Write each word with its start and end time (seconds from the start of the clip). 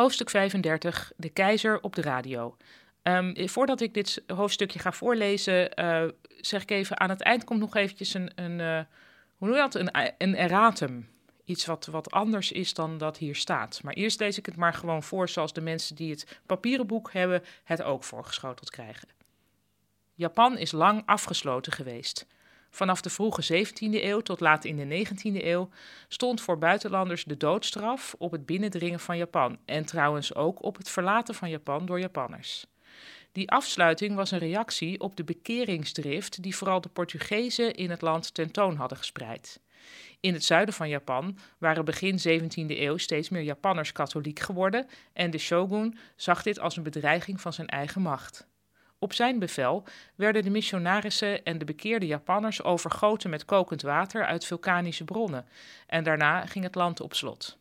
Hoofdstuk 0.00 0.30
35, 0.30 1.12
de 1.16 1.28
keizer 1.28 1.80
op 1.82 1.94
de 1.94 2.02
radio. 2.02 2.56
Um, 3.02 3.48
voordat 3.48 3.80
ik 3.80 3.94
dit 3.94 4.22
hoofdstukje 4.26 4.78
ga 4.78 4.92
voorlezen, 4.92 5.80
uh, 5.80 6.04
zeg 6.36 6.62
ik 6.62 6.70
even, 6.70 7.00
aan 7.00 7.08
het 7.08 7.20
eind 7.20 7.44
komt 7.44 7.60
nog 7.60 7.76
eventjes 7.76 8.14
een, 8.14 8.30
een 8.34 8.58
uh, 8.58 8.80
hoe 9.36 9.48
noem 9.48 9.56
je 9.56 9.62
dat, 9.62 9.74
een, 9.74 10.14
een 10.18 10.36
erratum. 10.36 11.08
Iets 11.44 11.66
wat, 11.66 11.86
wat 11.86 12.10
anders 12.10 12.52
is 12.52 12.74
dan 12.74 12.98
dat 12.98 13.16
hier 13.16 13.34
staat. 13.34 13.80
Maar 13.82 13.94
eerst 13.94 14.20
lees 14.20 14.38
ik 14.38 14.46
het 14.46 14.56
maar 14.56 14.74
gewoon 14.74 15.02
voor 15.02 15.28
zoals 15.28 15.52
de 15.52 15.60
mensen 15.60 15.96
die 15.96 16.10
het 16.10 16.40
papieren 16.46 16.86
boek 16.86 17.12
hebben 17.12 17.42
het 17.64 17.82
ook 17.82 18.04
voorgeschoteld 18.04 18.70
krijgen. 18.70 19.08
Japan 20.14 20.58
is 20.58 20.72
lang 20.72 21.02
afgesloten 21.06 21.72
geweest. 21.72 22.26
Vanaf 22.70 23.00
de 23.00 23.10
vroege 23.10 23.66
17e 23.66 23.72
eeuw 23.80 24.20
tot 24.20 24.40
laat 24.40 24.64
in 24.64 24.76
de 24.76 25.06
19e 25.06 25.44
eeuw 25.44 25.68
stond 26.08 26.40
voor 26.40 26.58
buitenlanders 26.58 27.24
de 27.24 27.36
doodstraf 27.36 28.14
op 28.18 28.30
het 28.32 28.46
binnendringen 28.46 29.00
van 29.00 29.16
Japan 29.16 29.58
en 29.64 29.84
trouwens 29.84 30.34
ook 30.34 30.62
op 30.62 30.76
het 30.76 30.90
verlaten 30.90 31.34
van 31.34 31.50
Japan 31.50 31.86
door 31.86 32.00
Japanners. 32.00 32.66
Die 33.32 33.50
afsluiting 33.50 34.14
was 34.14 34.30
een 34.30 34.38
reactie 34.38 35.00
op 35.00 35.16
de 35.16 35.24
bekeringsdrift 35.24 36.42
die 36.42 36.56
vooral 36.56 36.80
de 36.80 36.88
Portugezen 36.88 37.74
in 37.74 37.90
het 37.90 38.00
land 38.00 38.34
tentoon 38.34 38.76
hadden 38.76 38.98
gespreid. 38.98 39.60
In 40.20 40.32
het 40.32 40.44
zuiden 40.44 40.74
van 40.74 40.88
Japan 40.88 41.38
waren 41.58 41.84
begin 41.84 42.18
17e 42.18 42.78
eeuw 42.78 42.96
steeds 42.96 43.28
meer 43.28 43.42
Japanners 43.42 43.92
katholiek 43.92 44.38
geworden 44.38 44.86
en 45.12 45.30
de 45.30 45.38
shogun 45.38 45.98
zag 46.16 46.42
dit 46.42 46.60
als 46.60 46.76
een 46.76 46.82
bedreiging 46.82 47.40
van 47.40 47.52
zijn 47.52 47.68
eigen 47.68 48.02
macht. 48.02 48.48
Op 49.02 49.12
zijn 49.12 49.38
bevel 49.38 49.84
werden 50.14 50.42
de 50.42 50.50
missionarissen 50.50 51.44
en 51.44 51.58
de 51.58 51.64
bekeerde 51.64 52.06
Japanners 52.06 52.62
overgoten 52.62 53.30
met 53.30 53.44
kokend 53.44 53.82
water 53.82 54.24
uit 54.24 54.44
vulkanische 54.44 55.04
bronnen 55.04 55.46
en 55.86 56.04
daarna 56.04 56.46
ging 56.46 56.64
het 56.64 56.74
land 56.74 57.00
op 57.00 57.14
slot. 57.14 57.58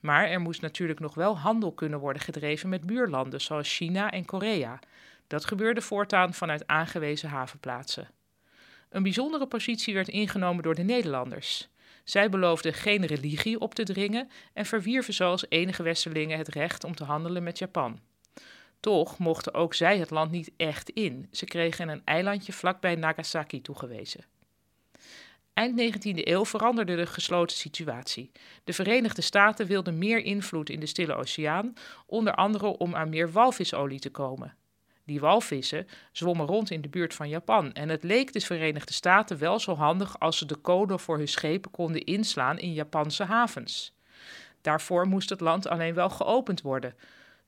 Maar 0.00 0.28
er 0.28 0.40
moest 0.40 0.60
natuurlijk 0.60 1.00
nog 1.00 1.14
wel 1.14 1.38
handel 1.38 1.72
kunnen 1.72 1.98
worden 1.98 2.22
gedreven 2.22 2.68
met 2.68 2.86
buurlanden 2.86 3.40
zoals 3.40 3.76
China 3.76 4.10
en 4.10 4.24
Korea. 4.24 4.78
Dat 5.26 5.44
gebeurde 5.44 5.80
voortaan 5.80 6.34
vanuit 6.34 6.66
aangewezen 6.66 7.28
havenplaatsen. 7.28 8.08
Een 8.88 9.02
bijzondere 9.02 9.46
positie 9.46 9.94
werd 9.94 10.08
ingenomen 10.08 10.62
door 10.62 10.74
de 10.74 10.82
Nederlanders. 10.82 11.68
Zij 12.04 12.28
beloofden 12.28 12.74
geen 12.74 13.06
religie 13.06 13.60
op 13.60 13.74
te 13.74 13.82
dringen 13.82 14.30
en 14.52 14.66
verwierven 14.66 15.14
zoals 15.14 15.46
enige 15.48 15.82
Westerlingen 15.82 16.38
het 16.38 16.48
recht 16.48 16.84
om 16.84 16.94
te 16.94 17.04
handelen 17.04 17.42
met 17.42 17.58
Japan. 17.58 18.00
Toch 18.86 19.18
mochten 19.18 19.54
ook 19.54 19.74
zij 19.74 19.98
het 19.98 20.10
land 20.10 20.30
niet 20.30 20.50
echt 20.56 20.90
in. 20.90 21.28
Ze 21.30 21.44
kregen 21.44 21.88
een 21.88 22.02
eilandje 22.04 22.52
vlakbij 22.52 22.94
Nagasaki 22.94 23.60
toegewezen. 23.60 24.24
Eind 25.52 25.80
19e 25.80 26.10
eeuw 26.14 26.44
veranderde 26.44 26.96
de 26.96 27.06
gesloten 27.06 27.56
situatie. 27.56 28.30
De 28.64 28.72
Verenigde 28.72 29.22
Staten 29.22 29.66
wilden 29.66 29.98
meer 29.98 30.18
invloed 30.18 30.70
in 30.70 30.80
de 30.80 30.86
Stille 30.86 31.14
Oceaan, 31.14 31.74
onder 32.06 32.34
andere 32.34 32.66
om 32.66 32.94
aan 32.94 33.08
meer 33.08 33.32
walvisolie 33.32 33.98
te 33.98 34.10
komen. 34.10 34.56
Die 35.04 35.20
walvissen 35.20 35.86
zwommen 36.12 36.46
rond 36.46 36.70
in 36.70 36.80
de 36.80 36.88
buurt 36.88 37.14
van 37.14 37.28
Japan 37.28 37.72
en 37.72 37.88
het 37.88 38.02
leek 38.02 38.32
de 38.32 38.40
Verenigde 38.40 38.92
Staten 38.92 39.38
wel 39.38 39.58
zo 39.58 39.74
handig 39.74 40.18
als 40.18 40.38
ze 40.38 40.46
de 40.46 40.60
code 40.60 40.98
voor 40.98 41.16
hun 41.16 41.28
schepen 41.28 41.70
konden 41.70 42.04
inslaan 42.04 42.58
in 42.58 42.72
Japanse 42.72 43.24
havens. 43.24 43.94
Daarvoor 44.60 45.06
moest 45.06 45.30
het 45.30 45.40
land 45.40 45.66
alleen 45.66 45.94
wel 45.94 46.10
geopend 46.10 46.60
worden. 46.62 46.94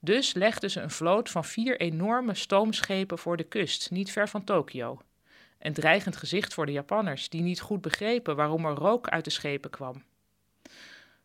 Dus 0.01 0.35
legden 0.35 0.71
ze 0.71 0.81
een 0.81 0.91
vloot 0.91 1.31
van 1.31 1.45
vier 1.45 1.81
enorme 1.81 2.35
stoomschepen 2.35 3.19
voor 3.19 3.37
de 3.37 3.45
kust, 3.45 3.91
niet 3.91 4.13
ver 4.13 4.29
van 4.29 4.45
Tokio. 4.45 5.01
Een 5.59 5.73
dreigend 5.73 6.17
gezicht 6.17 6.55
voor 6.55 6.67
de 6.67 6.73
Japanners, 6.73 7.29
die 7.29 7.43
niet 7.43 7.61
goed 7.61 7.81
begrepen 7.81 8.37
waarom 8.37 8.65
er 8.65 8.75
rook 8.75 9.09
uit 9.09 9.25
de 9.25 9.31
schepen 9.31 9.71
kwam. 9.71 10.03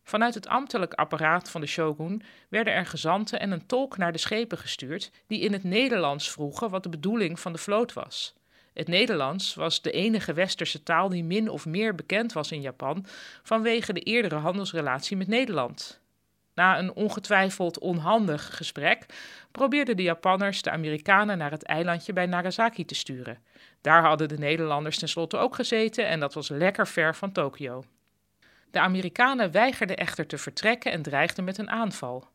Vanuit 0.03 0.33
het 0.33 0.47
ambtelijk 0.47 0.94
apparaat 0.94 1.49
van 1.49 1.61
de 1.61 1.67
shogun 1.67 2.22
werden 2.50 2.73
er 2.73 2.85
gezanten 2.85 3.39
en 3.39 3.51
een 3.51 3.66
tolk 3.66 3.97
naar 3.97 4.12
de 4.12 4.17
schepen 4.17 4.57
gestuurd, 4.57 5.12
die 5.28 5.39
in 5.39 5.53
het 5.53 5.63
Nederlands 5.63 6.31
vroegen 6.31 6.69
wat 6.69 6.83
de 6.83 6.89
bedoeling 6.89 7.39
van 7.39 7.51
de 7.51 7.57
vloot 7.57 7.94
was. 7.94 8.35
Het 8.73 8.88
Nederlands 8.88 9.56
was 9.56 9.81
de 9.81 9.91
enige 9.91 10.33
westerse 10.33 10.83
taal 10.83 11.09
die 11.09 11.23
min 11.23 11.50
of 11.50 11.66
meer 11.66 11.95
bekend 11.95 12.33
was 12.33 12.51
in 12.51 12.62
Japan 12.62 13.06
vanwege 13.44 13.94
de 13.94 14.00
eerdere 14.00 14.35
handelsrelatie 14.35 15.17
met 15.17 15.28
Nederland. 15.28 16.01
Na 16.56 16.80
een 16.80 16.94
ongetwijfeld 16.94 17.80
onhandig 17.80 18.56
gesprek 18.56 19.06
probeerden 19.52 19.97
de 19.97 20.03
Japanners 20.03 20.62
de 20.62 20.72
Amerikanen 20.72 21.38
naar 21.38 21.52
het 21.52 21.64
eilandje 21.64 22.14
bij 22.14 22.25
Nagasaki 22.25 22.86
te 22.86 22.96
sturen. 22.96 23.38
Daar 23.81 24.03
hadden 24.03 24.28
de 24.28 24.38
Nederlanders 24.38 24.97
tenslotte 24.97 25.38
ook 25.38 25.56
gezeten 25.56 26.08
en 26.08 26.19
dat 26.19 26.34
was 26.34 26.50
lekker 26.50 26.88
ver 26.88 27.16
van 27.16 27.31
Tokio. 27.31 27.84
De 28.72 28.80
Amerikanen 28.80 29.52
weigerden 29.52 29.97
echter 29.97 30.28
te 30.28 30.38
vertrekken 30.38 30.92
en 30.92 31.02
dreigden 31.02 31.44
met 31.44 31.58
een 31.58 31.69
aanval. 31.69 32.28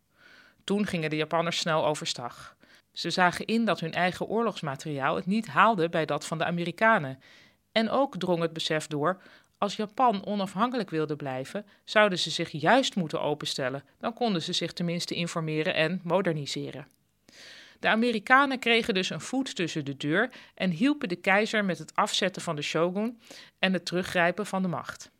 Toen 0.64 0.86
gingen 0.86 1.10
de 1.10 1.16
Japanners 1.16 1.58
snel 1.58 1.86
overstag. 1.86 2.56
Ze 2.92 3.10
zagen 3.10 3.46
in 3.46 3.64
dat 3.64 3.80
hun 3.80 3.92
eigen 3.92 4.26
oorlogsmateriaal 4.26 5.16
het 5.16 5.26
niet 5.26 5.46
haalde 5.46 5.88
bij 5.88 6.04
dat 6.04 6.26
van 6.26 6.38
de 6.38 6.44
Amerikanen. 6.44 7.22
En 7.72 7.90
ook 7.90 8.16
drong 8.16 8.40
het 8.40 8.52
besef 8.52 8.86
door: 8.86 9.22
als 9.58 9.76
Japan 9.76 10.26
onafhankelijk 10.26 10.90
wilde 10.90 11.16
blijven, 11.16 11.66
zouden 11.84 12.18
ze 12.18 12.30
zich 12.30 12.50
juist 12.50 12.96
moeten 12.96 13.20
openstellen. 13.20 13.84
Dan 13.98 14.14
konden 14.14 14.42
ze 14.42 14.52
zich 14.52 14.72
tenminste 14.72 15.14
informeren 15.14 15.74
en 15.74 16.00
moderniseren. 16.04 16.86
De 17.80 17.88
Amerikanen 17.88 18.58
kregen 18.58 18.94
dus 18.94 19.10
een 19.10 19.20
voet 19.20 19.54
tussen 19.56 19.84
de 19.84 19.96
deur 19.96 20.30
en 20.54 20.70
hielpen 20.70 21.08
de 21.08 21.16
keizer 21.16 21.64
met 21.64 21.78
het 21.78 21.94
afzetten 21.94 22.42
van 22.42 22.56
de 22.56 22.62
shogun 22.62 23.20
en 23.58 23.72
het 23.72 23.86
teruggrijpen 23.86 24.46
van 24.46 24.62
de 24.62 24.68
macht. 24.68 25.10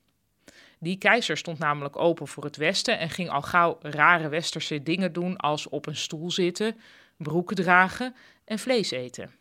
Die 0.78 0.98
keizer 0.98 1.36
stond 1.36 1.58
namelijk 1.58 1.96
open 1.96 2.28
voor 2.28 2.44
het 2.44 2.56
Westen 2.56 2.98
en 2.98 3.10
ging 3.10 3.30
al 3.30 3.42
gauw 3.42 3.78
rare 3.80 4.28
westerse 4.28 4.82
dingen 4.82 5.12
doen 5.12 5.36
als 5.36 5.68
op 5.68 5.86
een 5.86 5.96
stoel 5.96 6.30
zitten, 6.30 6.80
broeken 7.16 7.56
dragen 7.56 8.14
en 8.44 8.58
vlees 8.58 8.90
eten. 8.90 9.37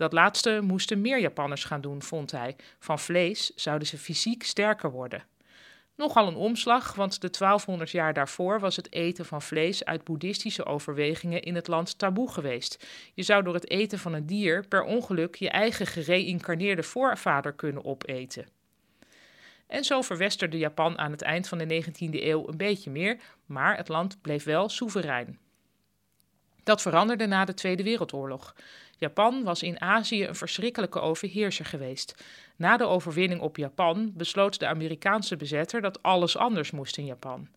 Dat 0.00 0.12
laatste 0.12 0.60
moesten 0.62 1.00
meer 1.00 1.20
Japanners 1.20 1.64
gaan 1.64 1.80
doen, 1.80 2.02
vond 2.02 2.30
hij. 2.30 2.56
Van 2.78 2.98
vlees 2.98 3.54
zouden 3.54 3.88
ze 3.88 3.98
fysiek 3.98 4.42
sterker 4.42 4.90
worden. 4.90 5.24
Nogal 5.96 6.28
een 6.28 6.34
omslag, 6.34 6.94
want 6.94 7.20
de 7.20 7.30
1200 7.30 7.90
jaar 7.90 8.12
daarvoor 8.12 8.60
was 8.60 8.76
het 8.76 8.92
eten 8.92 9.26
van 9.26 9.42
vlees 9.42 9.84
uit 9.84 10.04
boeddhistische 10.04 10.64
overwegingen 10.64 11.42
in 11.42 11.54
het 11.54 11.68
land 11.68 11.98
taboe 11.98 12.30
geweest. 12.30 12.86
Je 13.14 13.22
zou 13.22 13.42
door 13.42 13.54
het 13.54 13.70
eten 13.70 13.98
van 13.98 14.12
een 14.12 14.26
dier 14.26 14.66
per 14.68 14.82
ongeluk 14.82 15.34
je 15.34 15.50
eigen 15.50 15.86
gereïncarneerde 15.86 16.82
voorvader 16.82 17.52
kunnen 17.52 17.84
opeten. 17.84 18.46
En 19.66 19.84
zo 19.84 20.02
verwesterde 20.02 20.58
Japan 20.58 20.98
aan 20.98 21.10
het 21.10 21.22
eind 21.22 21.48
van 21.48 21.58
de 21.58 21.84
19e 21.84 22.22
eeuw 22.22 22.48
een 22.48 22.56
beetje 22.56 22.90
meer, 22.90 23.20
maar 23.46 23.76
het 23.76 23.88
land 23.88 24.20
bleef 24.20 24.44
wel 24.44 24.68
soeverein. 24.68 25.38
Dat 26.62 26.82
veranderde 26.82 27.26
na 27.26 27.44
de 27.44 27.54
Tweede 27.54 27.82
Wereldoorlog. 27.82 28.54
Japan 28.96 29.42
was 29.42 29.62
in 29.62 29.80
Azië 29.80 30.26
een 30.26 30.34
verschrikkelijke 30.34 31.00
overheerser 31.00 31.64
geweest. 31.64 32.24
Na 32.56 32.76
de 32.76 32.84
overwinning 32.84 33.40
op 33.40 33.56
Japan 33.56 34.12
besloot 34.14 34.58
de 34.58 34.66
Amerikaanse 34.66 35.36
bezetter 35.36 35.80
dat 35.80 36.02
alles 36.02 36.36
anders 36.36 36.70
moest 36.70 36.96
in 36.96 37.04
Japan. 37.04 37.48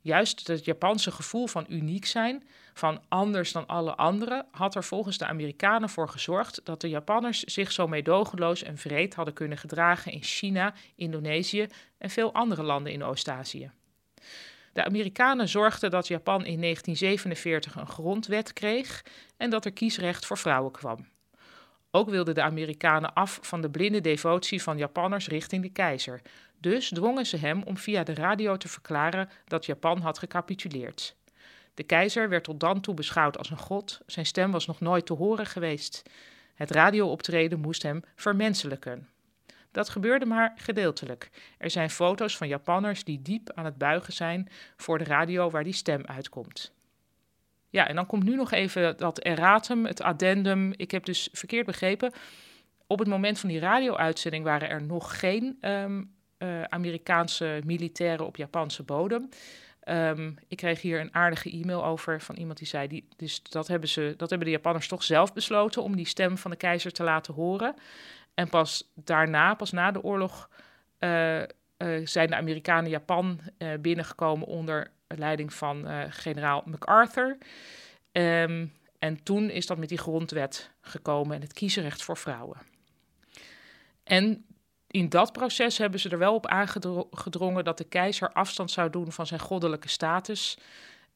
Juist 0.00 0.46
het 0.46 0.64
Japanse 0.64 1.10
gevoel 1.10 1.46
van 1.46 1.66
uniek 1.68 2.06
zijn, 2.06 2.46
van 2.74 3.02
anders 3.08 3.52
dan 3.52 3.66
alle 3.66 3.94
anderen, 3.94 4.46
had 4.50 4.74
er 4.74 4.84
volgens 4.84 5.18
de 5.18 5.26
Amerikanen 5.26 5.88
voor 5.88 6.08
gezorgd 6.08 6.60
dat 6.64 6.80
de 6.80 6.88
Japanners 6.88 7.40
zich 7.40 7.72
zo 7.72 7.88
meedogenloos 7.88 8.62
en 8.62 8.78
vreed 8.78 9.14
hadden 9.14 9.34
kunnen 9.34 9.58
gedragen 9.58 10.12
in 10.12 10.22
China, 10.22 10.74
Indonesië 10.94 11.66
en 11.98 12.10
veel 12.10 12.32
andere 12.32 12.62
landen 12.62 12.92
in 12.92 13.04
Oost-Azië. 13.04 13.70
De 14.72 14.84
Amerikanen 14.84 15.48
zorgden 15.48 15.90
dat 15.90 16.08
Japan 16.08 16.44
in 16.44 16.60
1947 16.60 17.76
een 17.76 17.86
grondwet 17.86 18.52
kreeg 18.52 19.04
en 19.36 19.50
dat 19.50 19.64
er 19.64 19.72
kiesrecht 19.72 20.26
voor 20.26 20.38
vrouwen 20.38 20.72
kwam. 20.72 21.06
Ook 21.90 22.10
wilden 22.10 22.34
de 22.34 22.42
Amerikanen 22.42 23.12
af 23.14 23.38
van 23.42 23.60
de 23.60 23.70
blinde 23.70 24.00
devotie 24.00 24.62
van 24.62 24.78
Japanners 24.78 25.28
richting 25.28 25.62
de 25.62 25.68
keizer. 25.68 26.22
Dus 26.60 26.88
dwongen 26.88 27.26
ze 27.26 27.36
hem 27.36 27.62
om 27.62 27.76
via 27.76 28.02
de 28.02 28.14
radio 28.14 28.56
te 28.56 28.68
verklaren 28.68 29.30
dat 29.44 29.66
Japan 29.66 30.00
had 30.00 30.18
gecapituleerd. 30.18 31.16
De 31.74 31.82
keizer 31.82 32.28
werd 32.28 32.44
tot 32.44 32.60
dan 32.60 32.80
toe 32.80 32.94
beschouwd 32.94 33.38
als 33.38 33.50
een 33.50 33.58
god, 33.58 34.00
zijn 34.06 34.26
stem 34.26 34.50
was 34.50 34.66
nog 34.66 34.80
nooit 34.80 35.06
te 35.06 35.12
horen 35.12 35.46
geweest. 35.46 36.02
Het 36.54 36.70
radiooptreden 36.70 37.60
moest 37.60 37.82
hem 37.82 38.02
vermenselijken. 38.14 39.08
Dat 39.72 39.88
gebeurde 39.88 40.26
maar 40.26 40.52
gedeeltelijk. 40.56 41.30
Er 41.58 41.70
zijn 41.70 41.90
foto's 41.90 42.36
van 42.36 42.48
Japanners 42.48 43.04
die 43.04 43.22
diep 43.22 43.52
aan 43.54 43.64
het 43.64 43.78
buigen 43.78 44.12
zijn 44.12 44.48
voor 44.76 44.98
de 44.98 45.04
radio 45.04 45.50
waar 45.50 45.64
die 45.64 45.72
stem 45.72 46.04
uitkomt. 46.06 46.72
Ja, 47.68 47.88
en 47.88 47.94
dan 47.94 48.06
komt 48.06 48.24
nu 48.24 48.36
nog 48.36 48.52
even 48.52 48.96
dat 48.96 49.18
erratum, 49.18 49.86
het 49.86 50.02
addendum. 50.02 50.72
Ik 50.76 50.90
heb 50.90 51.04
dus 51.04 51.28
verkeerd 51.32 51.66
begrepen. 51.66 52.12
Op 52.86 52.98
het 52.98 53.08
moment 53.08 53.38
van 53.38 53.48
die 53.48 53.58
radio-uitzending 53.58 54.44
waren 54.44 54.68
er 54.68 54.82
nog 54.82 55.18
geen 55.18 55.58
um, 55.60 56.14
uh, 56.38 56.62
Amerikaanse 56.62 57.60
militairen 57.64 58.26
op 58.26 58.36
Japanse 58.36 58.82
bodem. 58.82 59.28
Um, 59.88 60.38
ik 60.48 60.56
kreeg 60.56 60.80
hier 60.80 61.00
een 61.00 61.14
aardige 61.14 61.50
e-mail 61.50 61.84
over 61.84 62.20
van 62.20 62.34
iemand 62.34 62.58
die 62.58 62.66
zei: 62.66 63.04
dus 63.16 63.42
dat 63.42 63.68
hebben, 63.68 63.88
ze, 63.88 64.14
dat 64.16 64.30
hebben 64.30 64.48
de 64.48 64.54
Japanners 64.54 64.88
toch 64.88 65.02
zelf 65.02 65.32
besloten 65.32 65.82
om 65.82 65.96
die 65.96 66.06
stem 66.06 66.38
van 66.38 66.50
de 66.50 66.56
keizer 66.56 66.92
te 66.92 67.02
laten 67.02 67.34
horen. 67.34 67.74
En 68.34 68.48
pas 68.48 68.90
daarna, 68.94 69.54
pas 69.54 69.72
na 69.72 69.90
de 69.90 70.02
oorlog, 70.02 70.48
uh, 70.98 71.38
uh, 71.38 71.46
zijn 72.04 72.28
de 72.28 72.36
Amerikanen 72.36 72.90
Japan 72.90 73.40
binnengekomen 73.80 74.46
onder 74.46 74.90
leiding 75.06 75.52
van 75.52 75.86
generaal 76.10 76.62
MacArthur. 76.66 77.38
Ehm, 78.12 78.66
en 78.98 79.22
toen 79.22 79.50
is 79.50 79.66
dat 79.66 79.78
met 79.78 79.88
die 79.88 79.98
grondwet 79.98 80.70
gekomen 80.80 81.34
en 81.36 81.42
het 81.42 81.52
kiesrecht 81.52 82.02
voor 82.02 82.16
vrouwen. 82.16 82.58
En 84.04 84.44
in 84.86 85.08
dat 85.08 85.32
proces 85.32 85.78
hebben 85.78 86.00
ze 86.00 86.08
er 86.08 86.18
wel 86.18 86.34
op 86.34 86.46
aangedrongen 86.46 87.64
dat 87.64 87.78
de 87.78 87.84
keizer 87.84 88.32
afstand 88.32 88.70
zou 88.70 88.90
doen 88.90 89.12
van 89.12 89.26
zijn 89.26 89.40
goddelijke 89.40 89.88
status. 89.88 90.58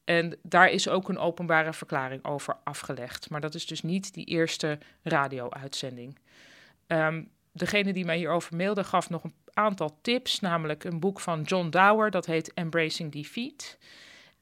En 0.03 0.37
daar 0.43 0.69
is 0.69 0.89
ook 0.89 1.09
een 1.09 1.17
openbare 1.17 1.73
verklaring 1.73 2.25
over 2.25 2.57
afgelegd. 2.63 3.29
Maar 3.29 3.41
dat 3.41 3.55
is 3.55 3.65
dus 3.65 3.81
niet 3.81 4.13
die 4.13 4.25
eerste 4.25 4.77
radio-uitzending. 5.03 6.19
Um, 6.87 7.29
degene 7.51 7.93
die 7.93 8.05
mij 8.05 8.17
hierover 8.17 8.55
mailde 8.55 8.83
gaf 8.83 9.09
nog 9.09 9.23
een 9.23 9.35
aantal 9.53 9.99
tips, 10.01 10.39
namelijk 10.39 10.83
een 10.83 10.99
boek 10.99 11.19
van 11.19 11.41
John 11.41 11.69
Dower, 11.69 12.11
dat 12.11 12.25
heet 12.25 12.53
Embracing 12.53 13.11
Defeat. 13.11 13.77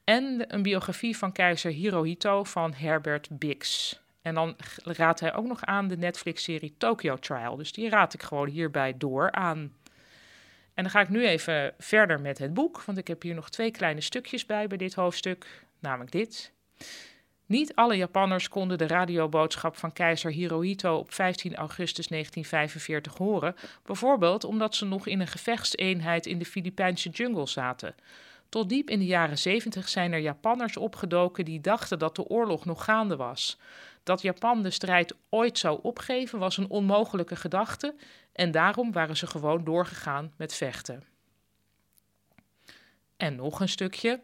En 0.04 0.54
een 0.54 0.62
biografie 0.62 1.16
van 1.16 1.32
keizer 1.32 1.70
Hirohito 1.70 2.44
van 2.44 2.74
Herbert 2.74 3.28
Bix. 3.30 3.94
En 4.22 4.34
dan 4.34 4.56
raadt 4.82 5.20
hij 5.20 5.34
ook 5.34 5.46
nog 5.46 5.64
aan 5.64 5.88
de 5.88 5.96
Netflix-serie 5.96 6.74
Tokyo 6.78 7.16
Trial. 7.16 7.56
Dus 7.56 7.72
die 7.72 7.88
raad 7.88 8.14
ik 8.14 8.22
gewoon 8.22 8.48
hierbij 8.48 8.94
door 8.96 9.32
aan. 9.32 9.58
En 10.74 10.82
dan 10.82 10.90
ga 10.90 11.00
ik 11.00 11.08
nu 11.08 11.26
even 11.26 11.74
verder 11.78 12.20
met 12.20 12.38
het 12.38 12.54
boek, 12.54 12.82
want 12.82 12.98
ik 12.98 13.08
heb 13.08 13.22
hier 13.22 13.34
nog 13.34 13.50
twee 13.50 13.70
kleine 13.70 14.00
stukjes 14.00 14.46
bij 14.46 14.66
bij 14.66 14.78
dit 14.78 14.94
hoofdstuk, 14.94 15.64
namelijk 15.78 16.12
dit. 16.12 16.52
Niet 17.46 17.74
alle 17.74 17.96
Japanners 17.96 18.48
konden 18.48 18.78
de 18.78 18.86
radioboodschap 18.86 19.76
van 19.76 19.92
keizer 19.92 20.30
Hirohito 20.30 20.96
op 20.96 21.12
15 21.12 21.54
augustus 21.54 22.06
1945 22.06 23.16
horen, 23.16 23.54
bijvoorbeeld 23.84 24.44
omdat 24.44 24.74
ze 24.74 24.84
nog 24.84 25.06
in 25.06 25.20
een 25.20 25.26
gevechtseenheid 25.26 26.26
in 26.26 26.38
de 26.38 26.44
Filipijnse 26.44 27.08
jungle 27.08 27.46
zaten. 27.46 27.94
Tot 28.48 28.68
diep 28.68 28.90
in 28.90 28.98
de 28.98 29.06
jaren 29.06 29.38
70 29.38 29.88
zijn 29.88 30.12
er 30.12 30.18
Japanners 30.18 30.76
opgedoken 30.76 31.44
die 31.44 31.60
dachten 31.60 31.98
dat 31.98 32.16
de 32.16 32.24
oorlog 32.24 32.64
nog 32.64 32.84
gaande 32.84 33.16
was. 33.16 33.58
Dat 34.02 34.22
Japan 34.22 34.62
de 34.62 34.70
strijd 34.70 35.14
ooit 35.28 35.58
zou 35.58 35.78
opgeven 35.82 36.38
was 36.38 36.56
een 36.56 36.70
onmogelijke 36.70 37.36
gedachte 37.36 37.94
en 38.32 38.50
daarom 38.50 38.92
waren 38.92 39.16
ze 39.16 39.26
gewoon 39.26 39.64
doorgegaan 39.64 40.32
met 40.36 40.54
vechten. 40.54 41.04
En 43.16 43.36
nog 43.36 43.60
een 43.60 43.68
stukje. 43.68 44.20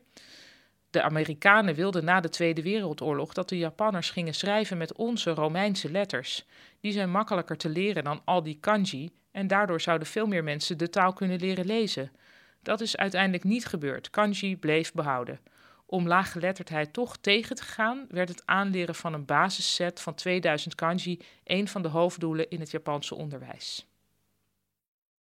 De 0.92 1.02
Amerikanen 1.02 1.74
wilden 1.74 2.04
na 2.04 2.20
de 2.20 2.28
Tweede 2.28 2.62
Wereldoorlog 2.62 3.32
dat 3.32 3.48
de 3.48 3.58
Japanners 3.58 4.10
gingen 4.10 4.34
schrijven 4.34 4.76
met 4.76 4.96
onze 4.96 5.30
Romeinse 5.30 5.90
letters. 5.90 6.46
Die 6.80 6.92
zijn 6.92 7.10
makkelijker 7.10 7.56
te 7.56 7.68
leren 7.68 8.04
dan 8.04 8.22
al 8.24 8.42
die 8.42 8.58
kanji 8.60 9.10
en 9.30 9.46
daardoor 9.46 9.80
zouden 9.80 10.06
veel 10.06 10.26
meer 10.26 10.44
mensen 10.44 10.78
de 10.78 10.88
taal 10.88 11.12
kunnen 11.12 11.38
leren 11.38 11.66
lezen. 11.66 12.12
Dat 12.62 12.80
is 12.80 12.96
uiteindelijk 12.96 13.44
niet 13.44 13.66
gebeurd. 13.66 14.10
Kanji 14.10 14.56
bleef 14.56 14.92
behouden. 14.92 15.40
Om 15.86 16.06
laaggeletterdheid 16.06 16.92
toch 16.92 17.16
tegen 17.16 17.56
te 17.56 17.64
gaan, 17.64 18.06
werd 18.08 18.28
het 18.28 18.46
aanleren 18.46 18.94
van 18.94 19.12
een 19.12 19.24
basisset 19.24 20.00
van 20.00 20.14
2000 20.14 20.74
kanji 20.74 21.20
een 21.44 21.68
van 21.68 21.82
de 21.82 21.88
hoofddoelen 21.88 22.50
in 22.50 22.60
het 22.60 22.70
Japanse 22.70 23.14
onderwijs. 23.14 23.91